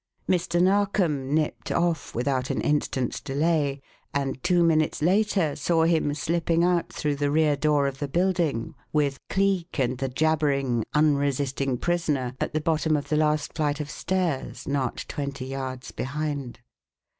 [0.27, 0.59] Mr.
[0.59, 3.79] Narkom "nipped off" without an instant's delay,
[4.15, 8.73] and two minutes later saw him slipping out through the rear door of the building
[8.91, 13.91] with Cleek and the jabbering, unresisting prisoner at the bottom of the last flight of
[13.91, 16.61] stairs not twenty yards behind.